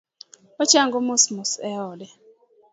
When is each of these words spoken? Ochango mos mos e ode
Ochango 0.61 0.97
mos 1.07 1.23
mos 1.35 1.51
e 1.69 1.71
ode 1.91 2.07